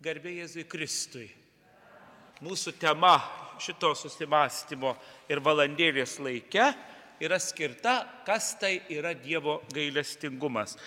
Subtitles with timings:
[0.00, 1.26] Garbė Jėzui Kristui.
[2.40, 3.18] Mūsų tema
[3.60, 4.94] šito susimastymo
[5.28, 6.70] ir valandėlės laike
[7.20, 10.78] yra skirta, kas tai yra Dievo gailestingumas.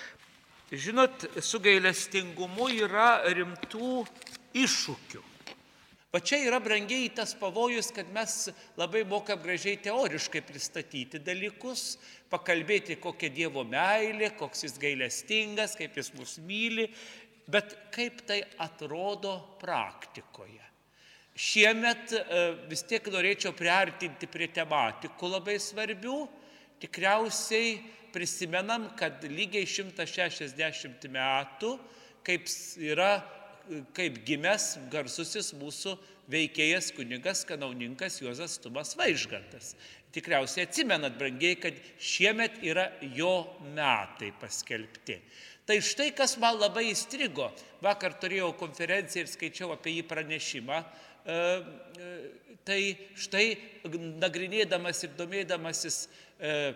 [0.74, 4.02] Žinot, su gailestingumu yra rimtų
[4.58, 5.22] iššūkių.
[6.14, 8.34] Va čia yra brangiai tas pavojus, kad mes
[8.78, 11.96] labai mokam gražiai teoriškai pristatyti dalykus,
[12.30, 16.86] pakalbėti, kokia Dievo meilė, koks jis gailestingas, kaip jis mus myli,
[17.48, 20.62] bet kaip tai atrodo praktikoje.
[21.34, 22.24] Šiemet e,
[22.70, 26.18] vis tiek norėčiau priartinti prie tematikų labai svarbių.
[26.84, 27.78] Tikriausiai
[28.14, 31.78] prisimenam, kad lygiai 160 metų,
[32.28, 32.46] kaip
[32.78, 33.16] yra
[33.96, 35.96] kaip gimęs garsusis mūsų
[36.32, 39.74] veikėjas kunigas kanauninkas Juozas Tumas Vaižgantas.
[40.14, 43.34] Tikriausiai atsimenat, brangiai, kad šiemet yra jo
[43.74, 45.18] metai paskelbti.
[45.64, 47.48] Tai štai kas man labai įstrigo.
[47.84, 50.80] Vakar turėjau konferenciją ir skaičiau apie jį pranešimą.
[50.80, 51.36] E,
[52.04, 52.10] e,
[52.68, 52.80] tai
[53.16, 53.46] štai
[54.20, 56.74] nagrinėdamas ir domėdamasis e,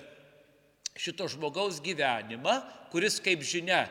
[0.97, 2.55] šito žmogaus gyvenimą,
[2.93, 3.85] kuris, kaip žinia,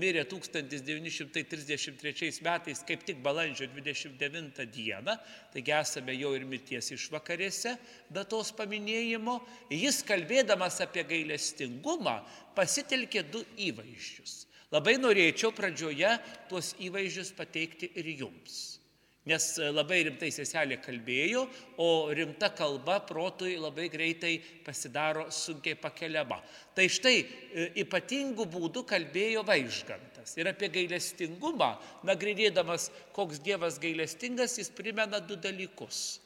[0.00, 5.16] mirė 1933 metais, kaip tik balandžio 29 dieną,
[5.52, 7.76] taigi esame jau ir mirties išvakarėse
[8.10, 12.22] datos paminėjimo, jis kalbėdamas apie gailestingumą
[12.56, 14.46] pasitelkė du įvaizdžius.
[14.72, 16.16] Labai norėčiau pradžioje
[16.48, 18.81] tuos įvaizdžius pateikti ir jums.
[19.24, 21.44] Nes e, labai rimtai seselė kalbėjo,
[21.78, 24.32] o rimta kalba protui labai greitai
[24.66, 26.40] pasidaro sunkiai pakeliama.
[26.74, 30.34] Tai štai e, ypatingų būdų kalbėjo vaižgantas.
[30.42, 31.76] Ir apie gailestingumą,
[32.08, 36.18] nagrinėdamas, koks Dievas gailestingas, jis primena du dalykus.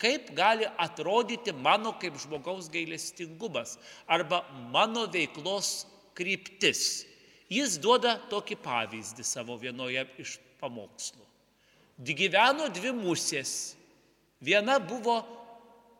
[0.00, 3.76] Kaip gali atrodyti mano kaip žmogaus gailestingumas
[4.06, 5.82] arba mano veiklos
[6.16, 7.04] kryptis.
[7.52, 11.27] Jis duoda tokį pavyzdį savo vienoje iš pamokslų
[11.98, 13.74] gyveno dvi musės.
[14.40, 15.18] Viena buvo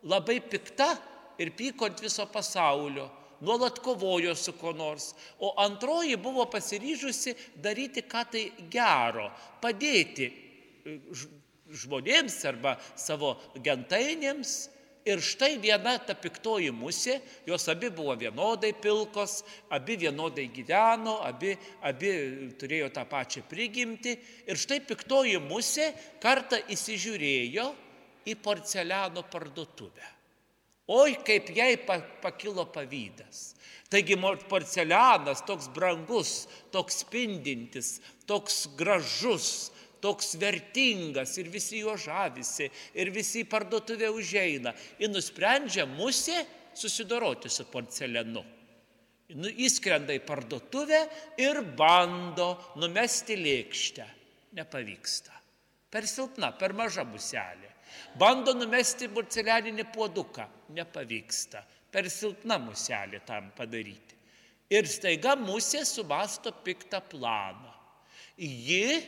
[0.07, 0.93] labai pikta
[1.39, 3.09] ir pyko ant viso pasaulio,
[3.43, 9.29] nuolat kovojo su kuo nors, o antroji buvo pasiryžusi daryti ką tai gero,
[9.63, 10.99] padėti e,
[11.69, 14.69] žmonėms arba savo gentainėms
[15.09, 17.15] Ir štai viena ta piktoji musė,
[17.49, 19.41] jos abi buvo vienodai pilkos,
[19.73, 21.55] abi vienodai gyveno, abi,
[21.89, 22.13] abi
[22.61, 24.15] turėjo tą pačią prigimtį.
[24.51, 25.89] Ir štai piktoji musė
[26.21, 27.67] kartą įsižiūrėjo
[28.29, 30.13] į porceliano parduotuvę.
[30.89, 31.75] Oi, kaip jai
[32.23, 33.55] pakilo pavydas.
[33.89, 34.17] Taigi
[34.49, 37.99] porcelianas toks brangus, toks spindintis,
[38.29, 39.71] toks gražus,
[40.03, 44.75] toks vertingas ir visi juo žavisi ir visi į parduotuvę užeina.
[44.99, 46.45] Ir nusprendžia musė
[46.79, 48.45] susidoroti su porcelianu.
[49.37, 51.03] Nu, įskrenda į parduotuvę
[51.45, 54.07] ir bando numesti lėkštę.
[54.57, 55.35] Nepavyksta.
[55.93, 57.69] Per silpna, per maža muselė.
[58.21, 60.47] Bando numesti porcelianinį puoduką.
[60.77, 61.61] Nepavyksta.
[61.93, 64.17] Per silpna muselė tam padaryti.
[64.73, 67.73] Ir staiga musė sumasto piktą planą.
[68.37, 69.01] Ji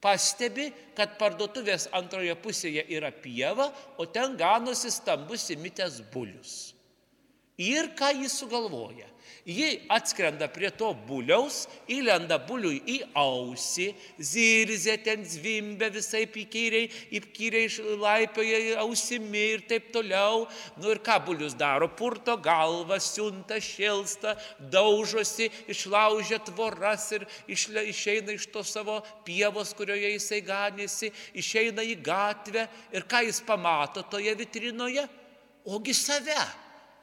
[0.00, 3.68] pastebi, kad parduotuvės antroje pusėje yra pieva,
[4.00, 6.54] o ten ganosi stambus įmitęs bulius.
[7.60, 9.08] Ir ką jis sugalvoja?
[9.46, 13.86] Ji atskrenda prie to buliaus, įlenda buliui į ausį,
[14.20, 20.44] zirzė ten zvimbė visai įkyriai, įkyriai laipioja ausimi ir taip toliau.
[20.76, 21.88] Nu ir ką bulius daro?
[21.88, 30.44] Purto galvą, siunta, šilsta, daužosi, išlaužia tvoras ir išeina iš to savo pievos, kurioje jisai
[30.44, 35.08] ganėsi, išeina į gatvę ir ką jis pamato toje vitrinoje?
[35.64, 36.36] Ogi save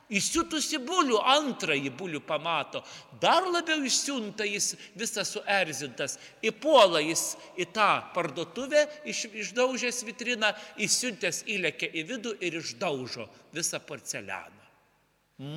[0.08, 2.80] Įsiutusi bulių, antrąjį bulių pamato,
[3.20, 11.44] dar labiau išsiunta jis visas suerzintas, įpuola jis į tą parduotuvę, iš, išdaužęs vitriną, įsiuntęs
[11.52, 14.64] įlėkia į vidų ir išdaužo visą porcelianą.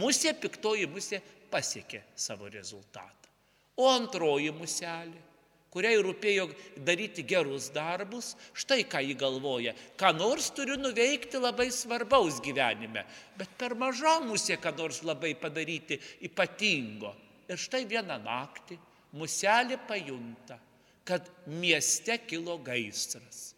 [0.02, 3.30] Musė, piktoji musė, pasiekė savo rezultatą.
[3.78, 5.29] O antroji muselė
[5.70, 6.48] kuriai rūpėjo
[6.86, 13.04] daryti gerus darbus, štai ką jį galvoja, ką nors turiu nuveikti labai svarbaus gyvenime,
[13.38, 17.14] bet per maža musė ką nors labai padaryti ypatingo.
[17.50, 18.78] Ir štai vieną naktį
[19.18, 20.58] muselė pajunta,
[21.06, 23.54] kad mieste kilo gaisras.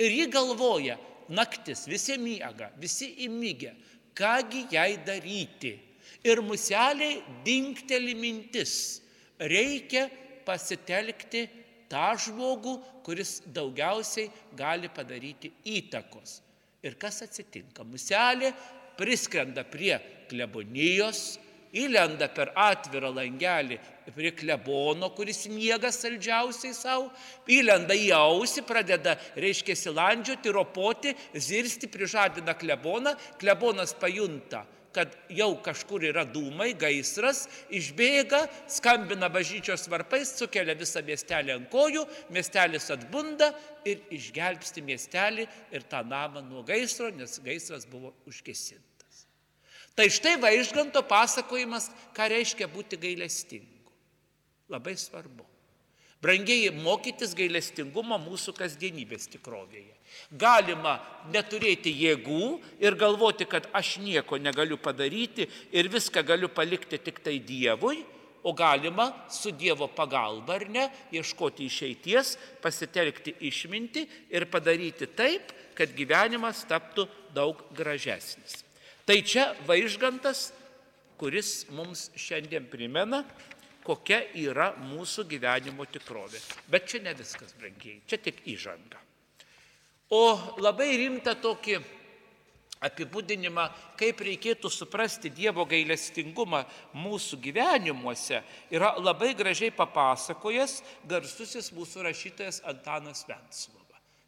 [0.00, 0.96] Ir ji galvoja,
[1.28, 3.74] naktis, visi miega, visi įmygę,
[4.16, 5.76] kągi jai daryti.
[6.24, 9.00] Ir museliai dinkteli mintis,
[9.38, 10.08] reikia
[10.46, 11.46] pasitelkti
[11.90, 12.76] tą žmogų,
[13.06, 16.40] kuris daugiausiai gali padaryti įtakos.
[16.86, 17.84] Ir kas atsitinka?
[17.84, 18.52] Muselė
[18.96, 19.96] priskrenda prie
[20.30, 21.38] klebonijos,
[21.76, 23.78] įlenda per atvirą langelį
[24.14, 27.10] prie klebono, kuris miega saldžiausiai savo,
[27.50, 34.64] įlenda į ausį, pradeda, reiškia, silandžioti, ropoti, zirsti, prižadina kleboną, klebonas pajunta
[34.94, 42.04] kad jau kažkur yra dūmai, gaisras, išbėga, skambina bažnyčios varpais, sukelia visą miestelį ant kojų,
[42.34, 43.52] miestelis atbunda
[43.86, 49.26] ir išgelbsti miestelį ir tą namą nuo gaisro, nes gaisras buvo užgesintas.
[49.94, 53.94] Tai štai vaižganto pasakojimas, ką reiškia būti gailestingu.
[54.70, 55.46] Labai svarbu.
[56.20, 59.96] Brangiai mokytis gailestingumo mūsų kasdienybės tikrovėje.
[60.30, 60.98] Galima
[61.32, 62.46] neturėti jėgų
[62.82, 68.04] ir galvoti, kad aš nieko negaliu padaryti ir viską galiu palikti tik tai Dievui,
[68.42, 75.92] o galima su Dievo pagalba ar ne ieškoti išeities, pasitelkti išminti ir padaryti taip, kad
[75.96, 78.62] gyvenimas taptų daug gražesnis.
[79.04, 80.50] Tai čia vaižgantas,
[81.20, 83.24] kuris mums šiandien primena,
[83.84, 86.40] kokia yra mūsų gyvenimo tikrovė.
[86.70, 89.09] Bet čia ne viskas, brangiai, čia tik įžanga.
[90.10, 90.22] O
[90.58, 91.78] labai rimta tokį
[92.80, 93.66] apibūdinimą,
[94.00, 96.64] kaip reikėtų suprasti Dievo gailestingumą
[96.96, 98.40] mūsų gyvenimuose,
[98.72, 103.80] yra labai gražiai papasakojęs garsusis mūsų rašytojas Antanas Venslo.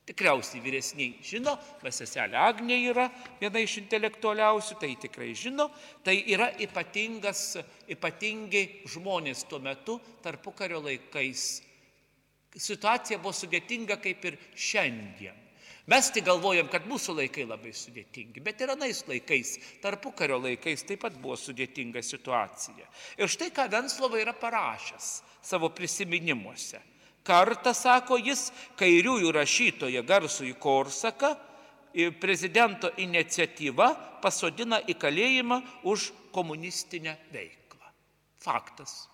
[0.02, 3.05] Tikriausiai vyresniai žino, va seselė Agnė yra
[3.38, 5.69] viena iš intelektualiausių, tai tikrai žino,
[6.02, 7.44] tai yra ypatingas,
[7.87, 11.62] ypatingi žmonės tuo metu tarpukario laikais.
[12.52, 15.41] Situacija buvo sudėtinga kaip ir šiandien.
[15.90, 21.02] Mes tik galvojam, kad mūsų laikai labai sudėtingi, bet ir anais laikais, tarpukario laikais taip
[21.02, 22.87] pat buvo sudėtinga situacija.
[23.19, 25.08] Ir štai ką Venslova yra parašęs
[25.43, 26.79] savo prisiminimuose.
[27.26, 28.49] Kartą, sako jis,
[28.79, 31.34] kairiųjų rašytoje garsų į Korsaką,
[32.23, 33.90] prezidento iniciatyva
[34.23, 37.90] pasodina į kalėjimą už komunistinę veiklą.
[38.43, 39.08] Faktas.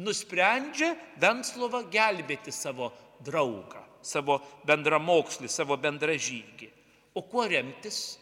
[0.00, 2.90] Nusprendžia Venslova gelbėti savo
[3.24, 6.70] draugą, savo bendramokslį, savo bendražygį.
[7.14, 8.18] O kuo remtis?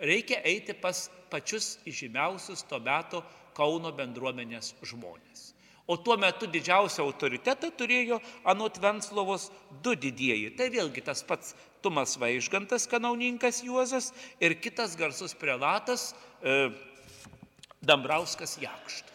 [0.00, 3.22] Reikia eiti pas pačius žymiausius to meto
[3.56, 5.50] Kauno bendruomenės žmonės.
[5.90, 9.48] O tuo metu didžiausią autoritetą turėjo anot Venslovos
[9.82, 10.52] du didieji.
[10.54, 16.12] Tai vėlgi tas pats Tumas Vaižgantas, kanauninkas Juozas ir kitas garsus prelatas
[16.44, 16.70] e,
[17.82, 19.09] Dambrauskas Jakštas.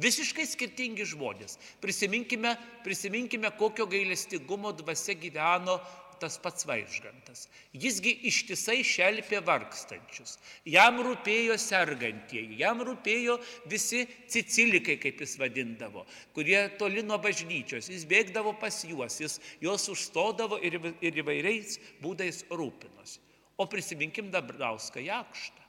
[0.00, 1.58] Visiškai skirtingi žmonės.
[1.82, 2.54] Prisiminkime,
[2.84, 5.76] prisiminkime kokio gailestingumo dvasia gyveno
[6.22, 7.48] tas pats vaižgantas.
[7.74, 10.36] Jisgi ištisai šelpė vargstančius.
[10.70, 13.38] Jam rūpėjo sergantieji, jam rūpėjo
[13.70, 16.06] visi cicilikai, kaip jis vadindavo,
[16.36, 17.90] kurie toli nuo bažnyčios.
[17.90, 23.18] Jis bėgdavo pas juos, jis juos užstodavo ir, ir įvairiais būdais rūpinosi.
[23.58, 25.61] O prisiminkim Dabrauską Jakštą.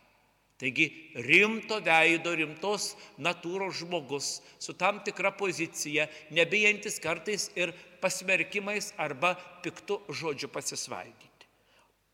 [0.62, 0.88] Taigi
[1.26, 7.74] rimto veido, rimtos natūros žmogus su tam tikra pozicija, nebijantis kartais ir
[8.04, 9.34] pasmerkimais arba
[9.66, 11.50] piktų žodžių pasisvaidyti.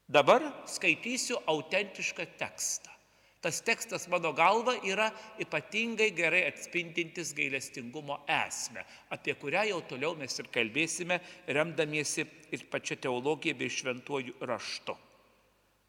[0.10, 2.90] Dabar skaitysiu autentišką tekstą.
[3.40, 5.08] Tas tekstas mano galva yra
[5.40, 8.84] ypatingai gerai atspindintis gailestingumo esmę,
[9.16, 14.98] apie kurią jau toliau mes ir kalbėsime, remdamiesi ir pačia teologija bei šventuoju raštu.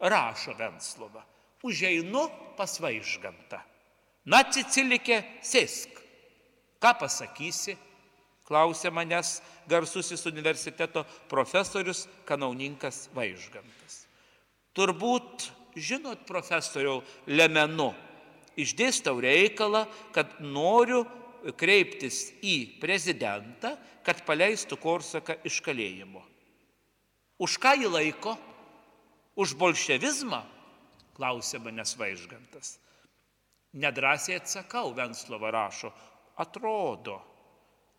[0.01, 1.25] Rašo Venslova,
[1.67, 3.61] užeinu pas vaižgantą.
[4.29, 6.03] Na, Cicilikė, sėsk.
[6.81, 7.77] Ką pasakysi?
[8.51, 9.39] klausė manęs
[9.71, 14.05] garsusis universiteto profesorius kanauninkas Vaižgantas.
[14.75, 15.47] Turbūt
[15.79, 17.93] žinot, profesoriau Lemenu,
[18.59, 21.05] išdėstau reikalą, kad noriu
[21.57, 26.25] kreiptis į prezidentą, kad paleistų Korsaką iš kalėjimo.
[27.41, 28.35] Už ką jį laiko?
[29.39, 30.43] Už bolševizmą?
[31.21, 32.79] Klausė manęs Vaižgantas.
[33.77, 35.93] Nedrasiai atsakau, Venslova rašo,
[36.41, 37.21] atrodo.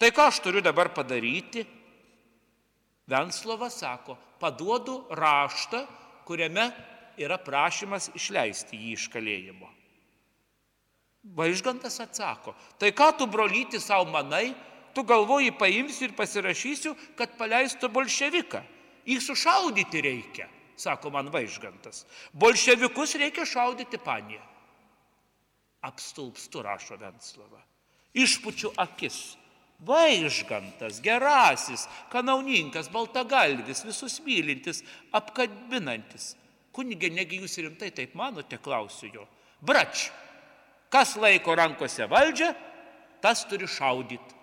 [0.01, 1.62] Tai ką aš turiu dabar padaryti?
[3.12, 5.84] Venslova sako, paduodu raštą,
[6.25, 6.66] kuriame
[7.22, 9.70] yra prašymas išleisti jį iš kalėjimo.
[11.38, 14.56] Vaižgantas atsako, tai ką tu brolyti savo manai,
[14.96, 18.63] tu galvoji paimsiu ir pasirašysiu, kad paleistų bolševiką.
[19.06, 20.48] Jį sušaudyti reikia,
[20.82, 22.06] sako man Vaižgantas.
[22.34, 24.42] Bolševikus reikia šaudyti panie.
[25.86, 27.62] Apstulpstu rašo Venslava.
[28.14, 29.38] Išpučiu akis
[29.82, 36.36] Vaižgantas, gerasis, kanauninkas, baltagalvis, visus mylintis, apkabinantis.
[36.72, 39.26] Kunigė, negi jūs rimtai taip manote, klausiu jo.
[39.58, 40.12] Brač,
[40.94, 42.52] kas laiko rankose valdžią,
[43.26, 44.38] tas turi šaudyti,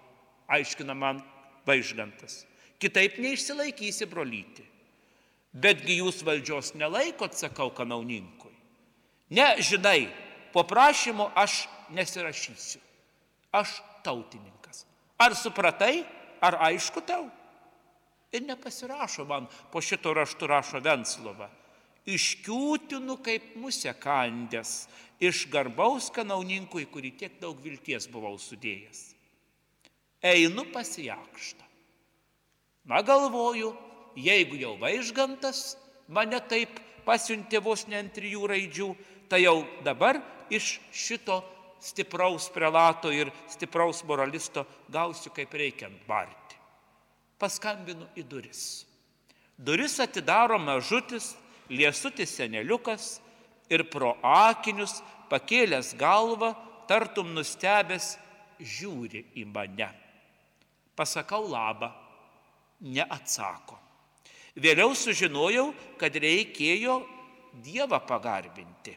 [0.50, 1.22] aiškina man
[1.68, 2.42] Vaižgantas.
[2.82, 4.66] Kitaip neišsilaikysi, brolyti.
[5.52, 8.52] Betgi jūs valdžios nelaikot, sakau kanauninkui.
[9.32, 10.08] Ne, žinai,
[10.52, 12.80] po prašymo aš nesirašysiu.
[13.52, 14.84] Aš tautininkas.
[15.18, 16.04] Ar supratai,
[16.40, 17.26] ar aišku tau?
[18.32, 21.48] Ir nepasirašo man, po šito raštu rašo Venslova.
[22.08, 24.86] Iškiūtinu kaip musė kandęs,
[25.20, 29.00] iš garbaus kanauninkui, kurį tiek daug vilties buvau sudėjęs.
[30.24, 31.64] Einu pasijakštą.
[32.88, 33.74] Na galvoju,
[34.18, 35.76] jeigu jau vaižgantas
[36.08, 38.88] mane taip pasiuntė vos ne ant trijų raidžių,
[39.28, 40.20] tai jau dabar
[40.52, 41.40] iš šito
[41.80, 46.56] stipraus prelato ir stipraus moralisto gausiu kaip reikiant barti.
[47.38, 48.62] Paskambinu į duris.
[49.58, 51.36] Duris atidaro mažutis,
[51.70, 53.18] liesutis seneliukas
[53.70, 54.98] ir pro akinius,
[55.30, 56.54] pakėlęs galvą,
[56.88, 58.16] tartum nustebęs,
[58.58, 59.90] žiūri į mane.
[60.98, 61.92] Pasakau labą,
[62.80, 63.78] neatsako.
[64.58, 66.98] Vėliau sužinojau, kad reikėjo
[67.58, 68.92] Dievą pagarbinti.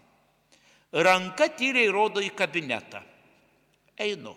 [0.91, 3.00] Ranka tyliai rodo į kabinetą.
[3.98, 4.34] Einu.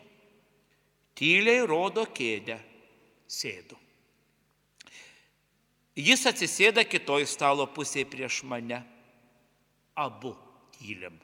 [1.19, 2.57] Tyliai rodo kėdę.
[3.27, 3.77] Sėdu.
[5.99, 8.81] Jis atsisėda kitoj stalo pusėje prieš mane.
[9.95, 10.35] Abu
[10.79, 11.19] tylim.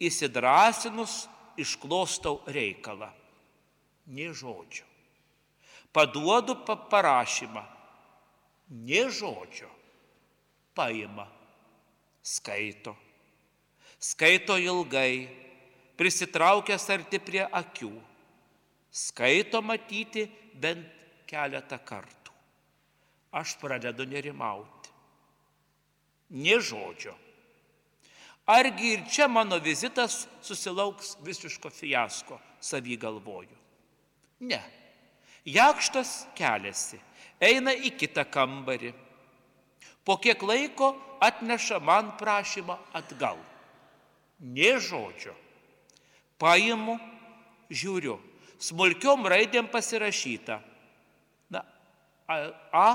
[0.00, 1.24] Įsidrasinus
[1.60, 3.08] išklostau reikalą.
[4.12, 4.84] Nė žodžio.
[5.94, 7.73] Paduodu parašymą.
[8.70, 9.70] Nė žodžio.
[10.74, 11.28] Paima.
[12.24, 12.96] Skaito
[14.04, 15.28] Skaito ilgai,
[15.96, 17.92] prisitraukęs arti prie akių.
[18.92, 20.26] Skaito matyti
[20.60, 20.84] bent
[21.30, 22.34] keletą kartų.
[23.34, 24.92] Aš pradedu nerimauti.
[26.36, 27.14] Nė žodžio.
[28.44, 33.56] Argi ir čia mano vizitas susilauks visiško fiasko, savy galvoju.
[34.44, 34.60] Ne.
[35.48, 37.00] Jakštas keliasi,
[37.40, 38.92] eina į kitą kambarį.
[40.04, 40.92] Po kiek laiko
[41.24, 43.38] atneša man prašymą atgal
[44.44, 45.32] Nė žodžio.
[46.38, 46.98] Paimu,
[47.70, 48.18] žiūriu,
[48.58, 50.58] smulkiom raidėm pasirašyta.
[51.54, 51.62] Na,
[52.28, 52.36] A.
[52.72, 52.88] a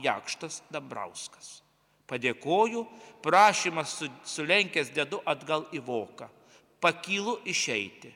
[0.00, 1.60] Jakštas Dambrauskas.
[2.06, 2.84] Padėkoju,
[3.20, 6.30] prašymas su, sulenkęs dedu atgal į voką.
[6.80, 8.12] Pakylu išeiti.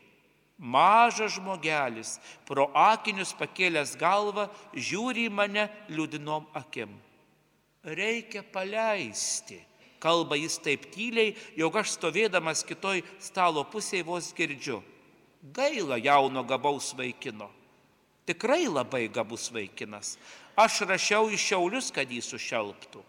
[0.60, 6.92] Mažas žmogelis, pro akinius pakėlęs galvą, žiūri į mane liūdinom akim.
[7.80, 9.62] Reikia paleisti
[10.00, 14.80] Kalba jis taip tyliai, jog aš stovėdamas kitoj stalo pusėje vos girdžiu.
[15.56, 17.50] Gaila jauno gabaus vaikino.
[18.24, 20.16] Tikrai labai gabus vaikinas.
[20.56, 23.04] Aš rašiau į šiaulius, kad jį sušelptų.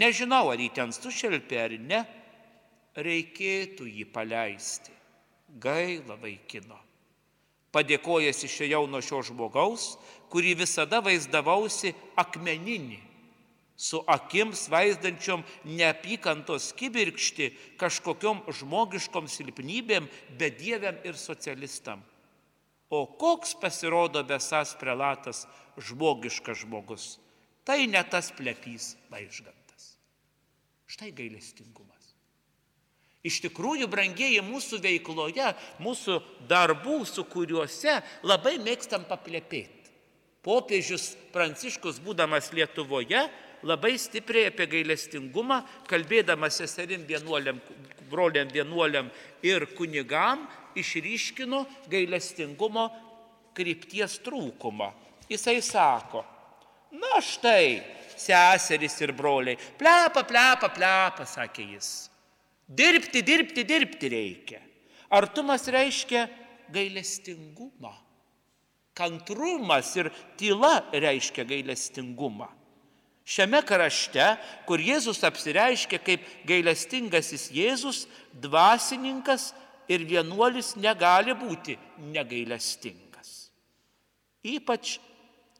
[0.00, 2.00] Nežinau, ar jį ten sušelpė ar ne.
[2.96, 4.96] Reikėtų jį paleisti.
[5.60, 6.78] Gaila vaikino.
[7.70, 9.94] Padėkojęs išėjau nuo šio žmogaus,
[10.32, 12.98] kurį visada vaizdavausi akmeninį
[13.80, 17.46] su akims vaizdančiom neapykantos kibirkšti
[17.80, 22.02] kažkokiom žmogiškom silpnybėm, bedieviam ir socialistam.
[22.92, 25.46] O koks pasirodo besas prelatas
[25.78, 27.06] žmogiškas žmogus?
[27.64, 29.94] Tai ne tas plepys vaižgantas.
[30.90, 31.99] Štai gailestingumas.
[33.26, 35.50] Iš tikrųjų, brangieji mūsų veikloje,
[35.84, 39.76] mūsų darbų, su kuriuose labai mėgstam paplepėti.
[40.40, 43.26] Popiežius Pranciškus, būdamas Lietuvoje,
[43.68, 45.60] labai stipriai apie gailestingumą,
[45.90, 47.60] kalbėdamas seserim vienuoliam,
[48.08, 49.10] broliam vienuoliam
[49.44, 50.46] ir kunigam,
[50.80, 52.88] išryškino gailestingumo
[53.52, 54.94] krypties trūkumą.
[55.28, 56.24] Jisai sako,
[56.96, 57.82] na štai,
[58.16, 62.09] seserys ir broliai, plepa, plepa, plepa, sakė jis.
[62.70, 64.60] Dirbti, dirbti, dirbti reikia.
[65.10, 66.28] Artumas reiškia
[66.70, 67.94] gailestingumą.
[68.94, 72.48] Kantrumas ir tyla reiškia gailestingumą.
[73.30, 74.24] Šiame krašte,
[74.66, 78.04] kur Jėzus apsireiškia kaip gailestingasis Jėzus,
[78.42, 79.52] dvasininkas
[79.90, 81.76] ir vienuolis negali būti
[82.10, 83.50] negailestingas.
[84.46, 84.98] Ypač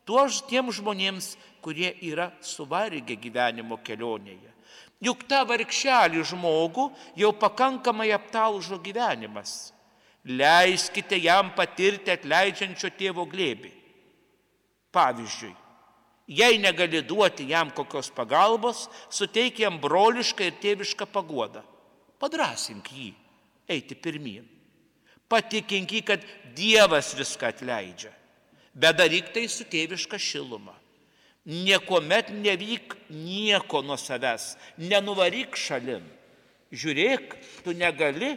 [0.07, 4.50] tuos tiem žmonėms, kurie yra suvargę gyvenimo kelionėje.
[5.00, 9.73] Juk tą vargšelį žmogų jau pakankamai aptalžo gyvenimas.
[10.28, 13.73] Leiskite jam patirti atleidžiančio tėvo glėbį.
[14.92, 15.54] Pavyzdžiui,
[16.30, 21.64] Jei negali duoti jam kokios pagalbos, suteik jam brolišką ir tėvišką paguodą.
[22.23, 23.09] Padrasink jį
[23.66, 24.45] eiti pirmin.
[25.30, 28.12] Patikink jį, kad Dievas viską atleidžia.
[28.75, 30.76] Bet daryk tai su tėviška šiluma.
[31.49, 36.05] Niekuomet nevyk nieko nuo savęs, nenuvaryk šalin.
[36.71, 37.33] Žiūrėk,
[37.65, 38.35] tu negali,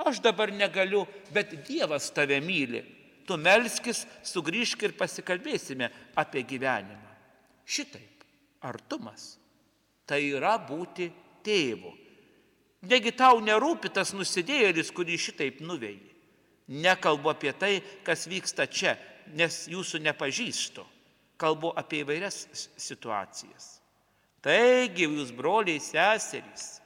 [0.00, 1.02] aš dabar negaliu,
[1.34, 2.84] bet Dievas tave myli.
[3.26, 7.12] Tu melskis, sugrįžk ir pasikalbėsime apie gyvenimą.
[7.64, 8.24] Šitaip,
[8.64, 9.34] artumas
[10.06, 11.08] tai yra būti
[11.44, 11.92] tėvu.
[12.84, 16.12] Negi tau nerūpi tas nusidėjėlis, kurį šitaip nuvėjai.
[16.84, 18.94] Nekalbu apie tai, kas vyksta čia,
[19.36, 20.84] nes jūsų nepažįstu.
[21.40, 22.44] Kalbu apie įvairias
[22.78, 23.78] situacijas.
[24.44, 26.78] Taigi, jūs broliai seserys,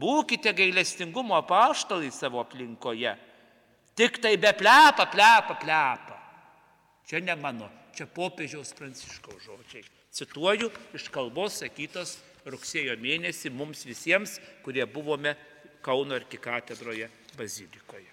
[0.00, 3.12] būkite gailestingumo paštalai savo aplinkoje.
[3.96, 6.16] Tik tai be plepa, plepa, plepa.
[7.06, 9.84] Čia ne mano, čia popiežiaus pranciškaus žodžiai.
[10.16, 12.16] Cituoju iš kalbos sakytos
[12.48, 15.36] rugsėjo mėnesį mums visiems, kurie buvome
[15.86, 17.06] Kauno arkikatedroje
[17.38, 18.08] bazilikoje.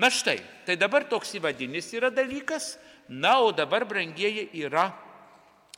[0.00, 2.78] Na štai, tai dabar toks įvadinis yra dalykas,
[3.10, 4.86] na, o dabar, brangieji, yra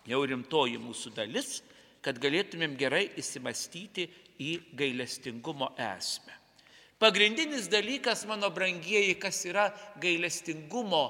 [0.05, 1.63] jau rimtoji mūsų dalis,
[2.05, 4.09] kad galėtumėm gerai įsimastyti
[4.43, 6.35] į gailestingumo esmę.
[7.03, 9.71] Pagrindinis dalykas, mano brangieji, kas yra
[10.03, 11.03] gailestingumo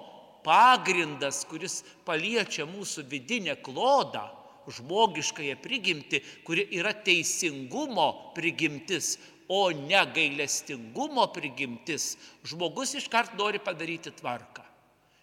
[0.46, 4.24] pagrindas, kuris paliečia mūsų vidinę klodą,
[4.72, 9.16] žmogiškąją prigimtį, kuri yra teisingumo prigimtis,
[9.52, 12.14] o ne gailestingumo prigimtis,
[12.46, 14.62] žmogus iškart nori padaryti tvarką.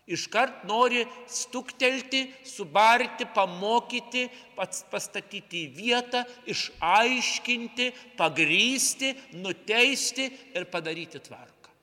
[0.10, 4.26] Iškart nori stuktelti, subarti, pamokyti,
[4.58, 11.74] pats pastatyti į vietą, išaiškinti, pagrysti, nuteisti ir padaryti tvarką.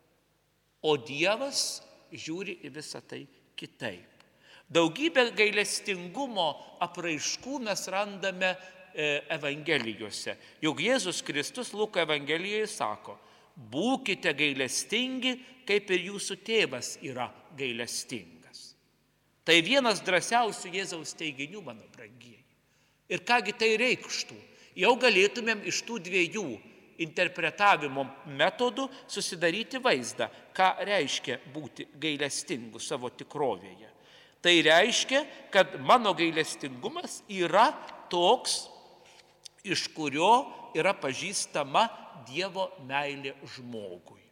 [0.86, 3.24] O Dievas žiūri į visą tai
[3.58, 4.12] kitaip.
[4.66, 6.48] Daugybę gailestingumo
[6.82, 8.56] apraiškų mes randame
[8.96, 10.38] E, Evangelijose.
[10.64, 13.18] Juk Jėzus Kristus Luko Evangelijoje sako,
[13.52, 15.34] būkite gailestingi,
[15.68, 17.26] kaip ir jūsų tėvas yra
[17.58, 18.74] gailestingas.
[19.46, 22.42] Tai vienas drąsiausių Jėzaus teiginių, mano brangieji.
[23.08, 24.36] Ir kągi tai reikštų?
[24.76, 26.48] Jau galėtumėm iš tų dviejų
[27.04, 28.04] interpretavimo
[28.38, 33.92] metodų susidaryti vaizdą, ką reiškia būti gailestingu savo tikrovėje.
[34.42, 37.70] Tai reiškia, kad mano gailestingumas yra
[38.12, 38.66] toks,
[39.66, 40.46] iš kurio
[40.76, 41.86] yra pažįstama
[42.26, 44.22] Dievo meilė žmogui.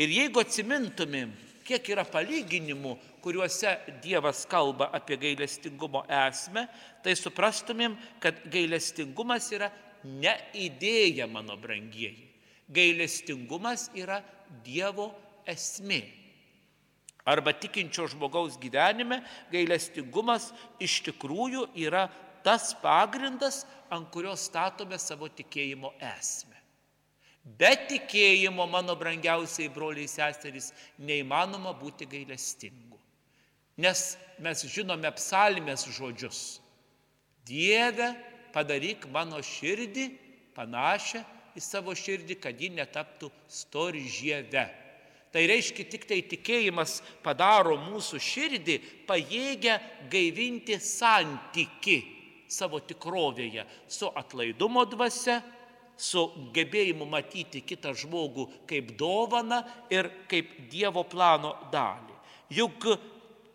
[0.00, 1.34] Ir jeigu atsimintumėm,
[1.66, 6.66] kiek yra palyginimų, kuriuose Dievas kalba apie gailestingumo esmę,
[7.04, 9.70] tai suprastumėm, kad gailestingumas yra
[10.04, 12.28] ne idėja, mano brangieji.
[12.72, 14.20] Gailestingumas yra
[14.64, 15.10] Dievo
[15.48, 16.02] esmė.
[17.24, 19.20] Arba tikinčio žmogaus gyvenime
[19.52, 20.50] gailestingumas
[20.82, 22.08] iš tikrųjų yra
[22.42, 26.61] tas pagrindas, ant kurio statome savo tikėjimo esmę.
[27.42, 30.70] Be tikėjimo, mano brangiausiai broliai seserys,
[31.02, 33.00] neįmanoma būti gailestingu.
[33.82, 36.60] Nes mes žinome psalmės žodžius.
[37.48, 38.12] Dieve,
[38.54, 40.06] padaryk mano širdį
[40.54, 41.24] panašią
[41.58, 44.64] į savo širdį, kad ji netaptų storžyve.
[45.32, 48.76] Tai reiškia, tik tai tikėjimas padaro mūsų širdį
[49.08, 49.78] pajėgę
[50.12, 52.02] gaivinti santyki
[52.52, 55.40] savo tikrovėje su atlaidumo dvasia,
[55.96, 56.24] su
[56.54, 62.16] gebėjimu matyti kitą žmogų kaip dovana ir kaip Dievo plano dalį.
[62.52, 62.86] Juk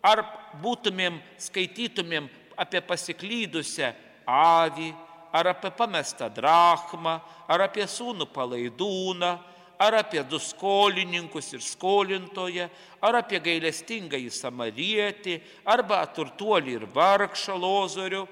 [0.02, 0.22] ar
[0.62, 3.92] būtumėm, skaitytumėm apie pasiklydusią
[4.28, 4.92] avį,
[5.32, 9.32] ar apie pamestą drachmą, ar apie sūnų palaidūną,
[9.78, 12.66] ar apie du skolininkus ir skolintoje,
[13.00, 15.38] ar apie gailestingą į samarietį,
[15.70, 18.24] arba turtuolį ir vargšą lozorių,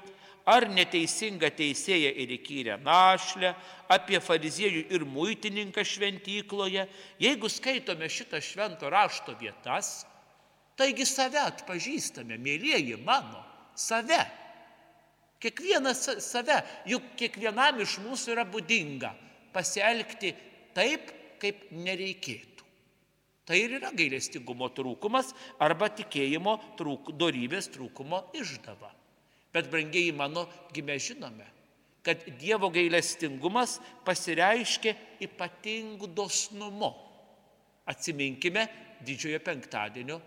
[0.46, 3.52] ar neteisingą teisėją ir įkyrę našlę,
[3.90, 6.86] apie fariziejų ir muitininką šventykloje,
[7.22, 10.06] jeigu skaitome šitą švento rašto vietas,
[10.78, 13.42] taigi save atpažįstame, mėlyjeji mano,
[13.74, 14.22] save.
[15.42, 19.12] Kiekvienas save, juk kiekvienam iš mūsų yra būdinga
[19.52, 20.32] pasielgti
[20.76, 21.10] taip,
[21.42, 22.64] kaip nereikėtų.
[23.46, 25.30] Tai ir yra gailestingumo trūkumas
[25.62, 28.90] arba tikėjimo trūk, dorybės trūkumo išdava.
[29.56, 30.44] Bet, brangiai mano,
[30.76, 31.46] gimė žinome,
[32.04, 34.92] kad Dievo gailestingumas pasireiškia
[35.24, 36.92] ypatingų dosnumu.
[37.88, 38.66] Atsiminkime
[39.06, 40.18] didžiojo penktadienio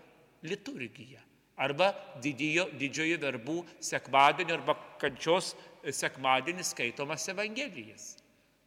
[0.50, 1.20] liturgiją
[1.60, 1.90] arba
[2.24, 5.52] didėjo, didžiojo verbų sekmadienio arba kančios
[5.84, 8.14] sekmadienis skaitomas Evangelijas.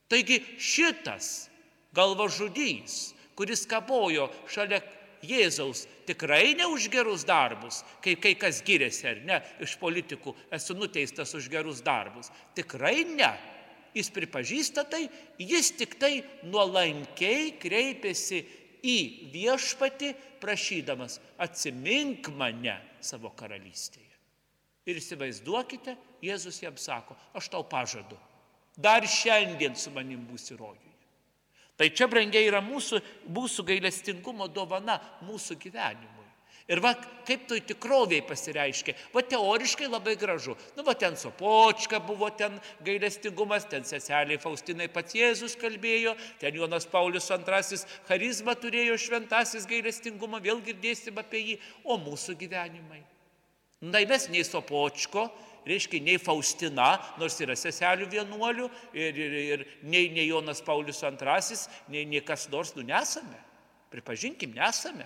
[0.09, 1.49] Taigi šitas
[1.95, 4.81] galvažudys, kuris kabojo šalia
[5.23, 10.75] Jėzaus tikrai ne už gerus darbus, kai kai kas giriasi ar ne, iš politikų esu
[10.75, 12.31] nuteistas už gerus darbus.
[12.57, 13.31] Tikrai ne.
[13.93, 15.05] Jis pripažįsta tai,
[15.37, 18.41] jis tik tai nuolankiai kreipiasi
[18.83, 18.97] į
[19.31, 24.09] viešpatį, prašydamas atsimink mane savo karalystėje.
[24.89, 28.17] Ir įsivaizduokite, Jėzus jam sako, aš tau pažadu,
[28.75, 30.92] dar šiandien su manim būsi rojuje.
[31.77, 33.01] Tai čia, brangiai, yra mūsų,
[33.33, 36.13] mūsų gailestingumo dovana mūsų gyvenimui.
[36.71, 36.93] Ir va,
[37.27, 38.93] kaip toj tikroviai pasireiškia.
[39.11, 40.55] Va teoriškai labai gražu.
[40.77, 42.55] Nu, va ten Sopočka buvo, ten
[42.87, 50.39] gailestingumas, ten seselė Faustinai pats Jėzus kalbėjo, ten Jonas Paulius II charizmą turėjo šventasis gailestingumą,
[50.43, 53.03] vėl girdėsim apie jį, o mūsų gyvenimai.
[53.83, 55.27] Na, mes nei Sopočko,
[55.67, 61.59] reiškia, nei Faustina, nors yra seselių vienuolių, ir, ir, ir nei, nei Jonas Paulius II,
[61.93, 63.39] nei, nei kas nors, nu nesame.
[63.93, 65.05] Pripažinkim, nesame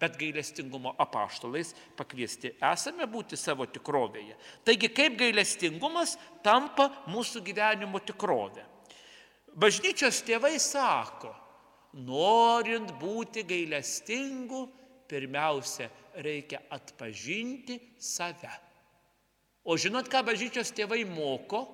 [0.00, 4.36] bet gailestingumo apaštalais pakviesti esame būti savo tikrovėje.
[4.64, 8.64] Taigi kaip gailestingumas tampa mūsų gyvenimo tikrovė.
[9.56, 11.32] Bažnyčios tėvai sako,
[12.04, 14.66] norint būti gailestingu,
[15.08, 15.88] pirmiausia,
[16.20, 18.52] reikia atpažinti save.
[19.66, 21.64] O žinot, ką bažnyčios tėvai moko,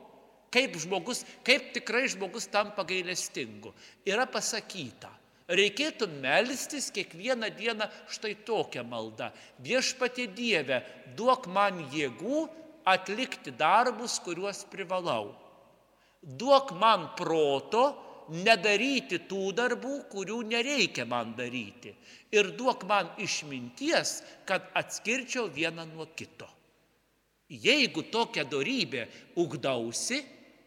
[0.53, 3.73] kaip žmogus, kaip tikrai žmogus tampa gailestingu.
[4.09, 5.11] Yra pasakyta,
[5.53, 9.29] reikėtų melstis kiekvieną dieną štai tokią maldą.
[9.65, 10.81] Viešpatie Dieve,
[11.17, 12.47] duok man jėgų
[12.89, 15.35] atlikti darbus, kuriuos privalau.
[16.23, 17.85] Duok man proto
[18.33, 21.93] nedaryti tų darbų, kurių nereikia man daryti.
[22.33, 26.49] Ir duok man išminties, kad atskirčiau vieną nuo kito.
[27.53, 30.23] Jeigu tokia darybė ugdausi,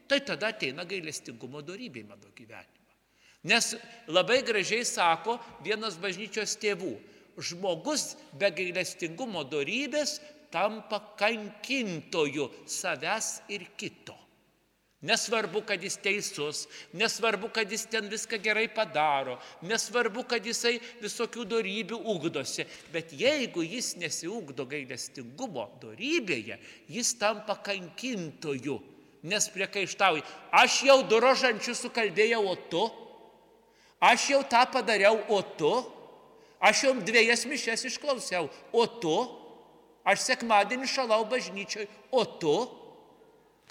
[0.05, 2.93] tai tada ateina gailestingumo darybė mano gyvenime.
[3.45, 3.73] Nes
[4.09, 6.93] labai gražiai sako vienas bažnyčios tėvų,
[7.37, 10.19] žmogus be gailestingumo darybės
[10.53, 14.15] tampa kankintoju savęs ir kito.
[15.05, 16.63] Nesvarbu, kad jis teisus,
[16.97, 23.61] nesvarbu, kad jis ten viską gerai padaro, nesvarbu, kad jisai visokių darybių ugdosi, bet jeigu
[23.61, 26.57] jis nesiugdo gailestingumo darybėje,
[26.89, 28.79] jis tampa kankintoju,
[29.29, 32.85] nes priekaištauja, aš jau du rožančius sukalbėjau, o tu?
[34.01, 35.73] Aš jau tą padariau, o tu,
[36.57, 39.13] aš jau dviejas mišes išklausiau, o tu,
[40.05, 42.55] aš sekmadienį šalau bažnyčioj, o tu,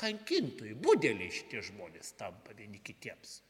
[0.00, 3.40] kankintojai, būdėliai šitie žmonės tampa vieni kitiems.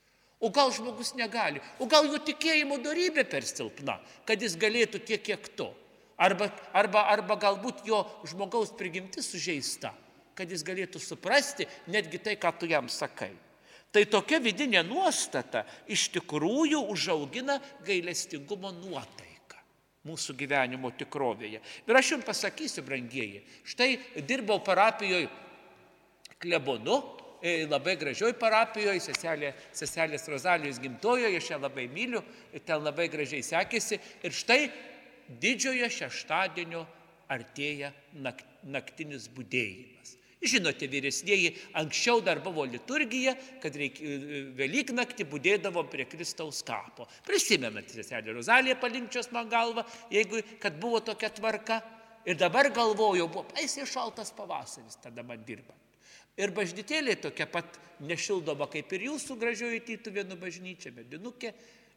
[0.44, 3.96] O gal žmogus negali, o gal jo tikėjimo darybė per silpna,
[4.28, 5.70] kad jis galėtų tiek, kiek tu.
[6.20, 9.94] Arba, arba, arba galbūt jo žmogaus prigimtis sužeista,
[10.36, 13.32] kad jis galėtų suprasti netgi tai, ką tu jam sakai.
[13.94, 19.60] Tai tokia vidinė nuostata iš tikrųjų užaugina gailestingumo nuotaiką
[20.04, 21.62] mūsų gyvenimo tikrovėje.
[21.88, 23.94] Ir aš jums pasakysiu, brangieji, štai
[24.26, 25.30] dirbau parapijoje
[26.42, 26.98] klebonu,
[27.42, 32.24] e, labai gražioj parapijoje, seselė, seselės Rozalijos gimtojoje, aš ją labai myliu,
[32.64, 34.00] ten labai gražiai sekėsi.
[34.24, 34.60] Ir štai
[35.40, 36.84] didžiojo šeštadienio
[37.32, 37.92] artėja
[38.64, 40.18] naktinis būdėjimas.
[40.44, 43.96] Žinote, vyresnėji, anksčiau dar buvo liturgija, kad reik,
[44.58, 47.06] Velyknaktį būdėdavom prie Kristaus kapo.
[47.24, 51.80] Prisimenat, seselė Rozalija palinkčios man galvą, jeigu, kad buvo tokia tvarka.
[52.28, 55.83] Ir dabar galvoju, buvo baisiai šaltas pavasaris, tada man dirbant.
[56.40, 61.52] Ir bažnytėlė tokia pat nešildoma kaip ir jūsų gražioji tytuvėnų bažnyčia, medinukė.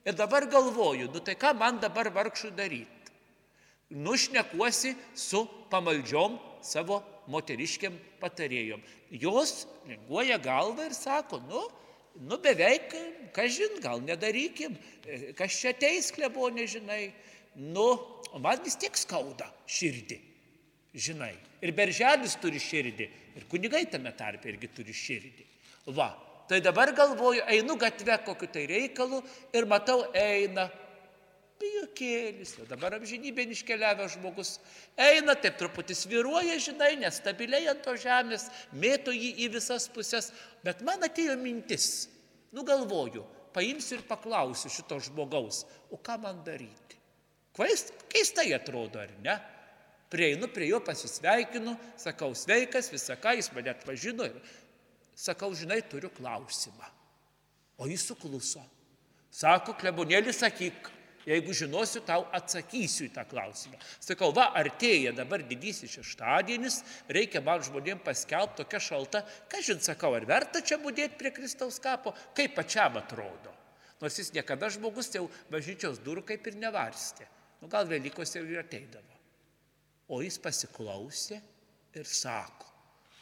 [0.06, 3.16] Ir dabar galvoju, nu tai ką man dabar vargšų daryti?
[3.98, 7.00] Nušnekuosi su pamaldžiom savo
[7.32, 8.84] moteriškiam patarėjom.
[9.12, 11.64] Jos linguoja galvą ir sako, nu,
[12.28, 12.94] nu beveik,
[13.36, 14.78] kažin, gal nedarykim,
[15.40, 17.12] kas čia teis klebo, nežinai.
[17.58, 17.88] Nu,
[18.38, 20.20] man vis tiek skauda širdį,
[20.98, 21.36] žinai.
[21.62, 23.08] Ir berželis turi širdį,
[23.38, 25.46] ir kunigai tame tarpe irgi turi širdį.
[25.98, 26.12] Va,
[26.50, 29.22] tai dabar galvoju, einu gatve kokiu tai reikalu
[29.56, 30.68] ir matau, eina
[31.58, 34.52] Pijokėlis, dabar amžinybė iškeliavęs žmogus
[34.94, 38.46] eina, taip truputį sviruoja, žinai, nestabiliai ant to žemės,
[38.78, 40.30] mėto jį į visas pusės,
[40.62, 42.06] bet man atėjo mintis,
[42.54, 43.26] nugalvoju,
[43.58, 47.02] paimsiu ir paklausiu šito žmogaus, o ką man daryti.
[47.58, 49.40] Keistai atrodo, ar ne?
[50.12, 54.38] Prieinu prie jo, pasisveikinu, sakau sveikas, visą ką, jis mane atpažino ir
[55.18, 56.94] sakau, žinai, turiu klausimą.
[57.78, 58.64] O jis sukluso.
[59.34, 60.94] Sako, klebonėlį sakyk,
[61.28, 63.76] Jeigu žinosiu, tau atsakysiu į tą klausimą.
[64.00, 66.78] Sakau, va, artėja dabar didysis šeštadienis,
[67.12, 69.22] reikia man žmonėms paskelbti tokia šalta.
[69.52, 73.52] Ką žin, sakau, ar verta čia būdėti prie Kristaus kapo, kaip pačiam atrodo.
[74.00, 77.28] Nors jis niekada žmogus jau bažnyčios durų kaip ir nevarstė.
[77.60, 79.17] Nu, gal Velykos jau ir ateidavo.
[80.08, 81.42] O jis pasiklausė
[81.98, 82.68] ir sako,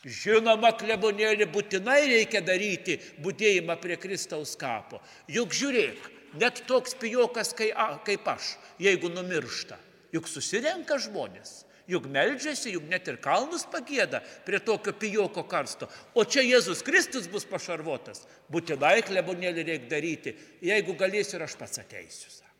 [0.06, 5.00] žinoma, klebonėlį būtinai reikia daryti būdėjimą prie Kristaus kapo.
[5.32, 9.80] Juk žiūrėk, net toks pijokas kaip aš, jeigu numiršta.
[10.13, 15.89] Juk susirenka žmonės, juk meldžiasi, juk net ir kalnus pagėda prie tokio pijoko karsto.
[16.13, 18.28] O čia Jėzus Kristus bus pašarvotas.
[18.54, 22.30] Būtinai klebonėlį reikia daryti, jeigu galėsiu ir aš pats ateisiu.
[22.30, 22.54] Sako.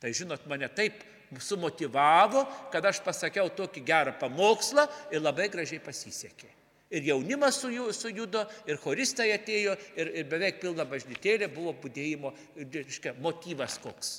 [0.00, 1.02] Tai žinot, mane taip
[1.40, 6.50] sumotivavo, kad aš pasakiau tokį gerą pamokslą ir labai gražiai pasisekė.
[6.94, 13.80] Ir jaunimas sujudo, ir choristai atėjo, ir, ir beveik pilna bažnytėlė buvo būdėjimo, reiškia, motyvas
[13.82, 14.12] koks.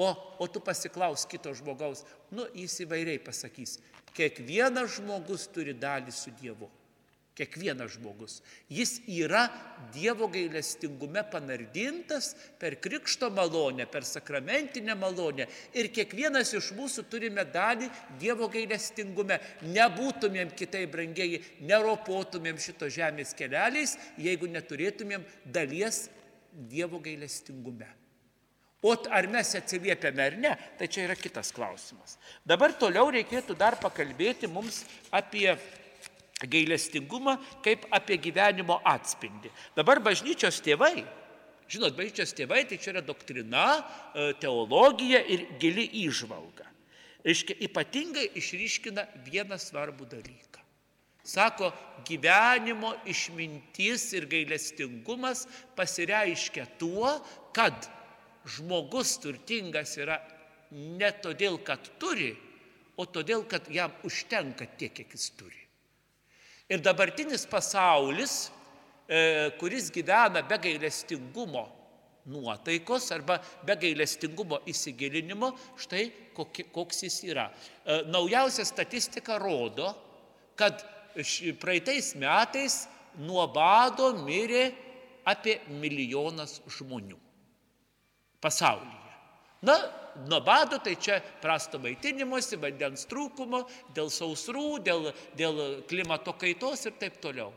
[0.00, 0.08] O,
[0.40, 3.76] o tu pasiklaus kito žmogaus, nu jis įvairiai pasakys,
[4.16, 6.70] kiekvienas žmogus turi dalį su Dievu.
[7.38, 8.40] Kiekvienas žmogus.
[8.68, 9.46] Jis yra
[9.94, 15.46] Dievo gailestingume panardintas per krikšto malonę, per sakramentinę malonę.
[15.78, 17.88] Ir kiekvienas iš mūsų turime dalį
[18.20, 19.38] Dievo gailestingume.
[19.62, 26.08] Nebūtumėm kitai brangiai, neropotumėm šito žemės keliais, jeigu neturėtumėm dalies
[26.52, 27.88] Dievo gailestingume.
[28.82, 32.16] O ar mes atsiliepiame ar ne, tai čia yra kitas klausimas.
[32.48, 35.52] Dabar toliau reikėtų dar pakalbėti mums apie
[36.48, 39.50] gailestingumą kaip apie gyvenimo atspindį.
[39.76, 41.04] Dabar bažnyčios tėvai,
[41.70, 43.66] žinot, bažnyčios tėvai tai čia yra doktrina,
[44.14, 46.68] e, teologija ir gili įžvalga.
[47.24, 50.64] Reiškia, ypatingai išryškina vieną svarbų dalyką.
[51.20, 51.68] Sako,
[52.08, 55.44] gyvenimo išmintis ir gailestingumas
[55.76, 57.12] pasireiškia tuo,
[57.52, 57.90] kad
[58.48, 60.16] žmogus turtingas yra
[60.72, 62.32] ne todėl, kad turi,
[62.96, 65.59] o todėl, kad jam užtenka tiek, kiek jis turi.
[66.70, 68.50] Ir dabartinis pasaulis,
[69.08, 71.64] e, kuris gyvena be gailestingumo
[72.30, 75.50] nuotaikos arba be gailestingumo įsigilinimo,
[75.82, 76.04] štai
[76.72, 77.48] koks jis yra.
[77.50, 79.90] E, naujausia statistika rodo,
[80.54, 80.84] kad
[81.58, 82.84] praeitais metais
[83.18, 84.70] nuo bado mirė
[85.26, 87.18] apie milijonas žmonių
[88.40, 89.16] pasaulyje.
[89.66, 89.76] Na,
[90.28, 93.64] nuo bado tai čia prasto maitinimuose, vandens trūkumo,
[93.96, 97.52] dėl sausrų, dėl, dėl klimato kaitos ir taip toliau.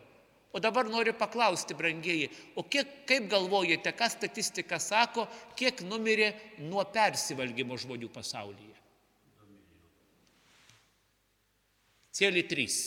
[0.53, 5.25] O dabar noriu paklausti, brangieji, o kiek, kaip galvojate, ką statistika sako,
[5.57, 6.29] kiek numirė
[6.61, 8.77] nuo persivalgymo žmonių pasaulyje?
[12.13, 12.77] Cėlį trys.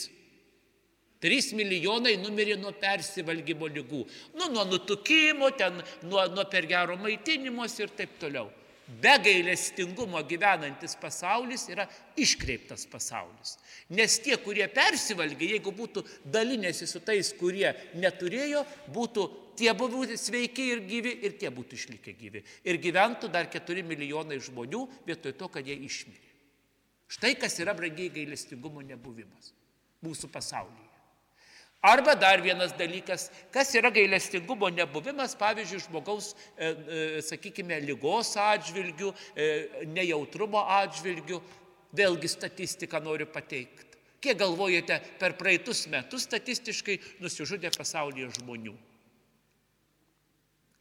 [1.19, 4.03] 3 milijonai numirė nuo persivalgymo lygų.
[4.37, 8.47] Nu, nuo nutukimo, ten, nuo, nuo per gero maitinimos ir taip toliau.
[8.87, 11.83] Be gailestingumo gyvenantis pasaulis yra
[12.15, 13.57] iškreiptas pasaulis.
[13.91, 18.63] Nes tie, kurie persivalgė, jeigu būtų dalinėsi su tais, kurie neturėjo,
[18.95, 19.27] būtų
[19.59, 22.45] tie buvę sveiki ir gyvi ir tie būtų išlikę gyvi.
[22.63, 26.31] Ir gyventų dar 4 milijonai žmonių vietoj to, kad jie išmirė.
[27.11, 29.51] Štai kas yra brangiai gailestingumo nebuvimas
[30.03, 30.86] mūsų pasaulyje.
[31.87, 39.13] Arba dar vienas dalykas, kas yra gailestingumo nebuvimas, pavyzdžiui, žmogaus, e, e, sakykime, lygos atžvilgių,
[39.31, 39.45] e,
[39.95, 41.39] nejautrumo atžvilgių.
[41.95, 44.01] Vėlgi statistiką noriu pateikti.
[44.19, 48.73] Kiek galvojate, per praeitus metus statistiškai nusižudė pasaulyje žmonių?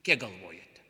[0.03, 0.83] Kiek galvojate?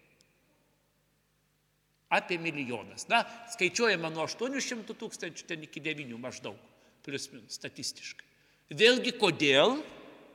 [2.17, 3.05] Apie milijonas.
[3.13, 3.21] Na,
[3.53, 6.57] skaičiuojama nuo 800 tūkstančių ten iki 9 maždaug,
[7.05, 8.25] plius minus statistiškai.
[8.81, 9.77] Vėlgi kodėl?